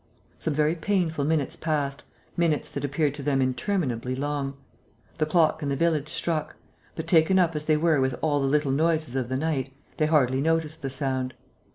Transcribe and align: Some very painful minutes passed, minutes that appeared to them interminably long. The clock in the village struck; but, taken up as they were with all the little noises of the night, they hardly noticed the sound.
Some 0.39 0.55
very 0.55 0.73
painful 0.73 1.25
minutes 1.25 1.55
passed, 1.55 2.01
minutes 2.35 2.71
that 2.71 2.83
appeared 2.83 3.13
to 3.13 3.21
them 3.21 3.39
interminably 3.39 4.15
long. 4.15 4.55
The 5.19 5.27
clock 5.27 5.61
in 5.61 5.69
the 5.69 5.75
village 5.75 6.09
struck; 6.09 6.55
but, 6.95 7.05
taken 7.05 7.37
up 7.37 7.55
as 7.55 7.65
they 7.65 7.77
were 7.77 8.01
with 8.01 8.15
all 8.23 8.41
the 8.41 8.47
little 8.47 8.71
noises 8.71 9.15
of 9.15 9.29
the 9.29 9.37
night, 9.37 9.71
they 9.97 10.07
hardly 10.07 10.41
noticed 10.41 10.81
the 10.81 10.89
sound. 10.89 11.35